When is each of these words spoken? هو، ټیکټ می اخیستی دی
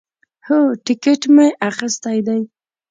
هو، 0.47 0.59
ټیکټ 0.85 1.21
می 1.35 1.47
اخیستی 1.69 2.17
دی 2.27 2.41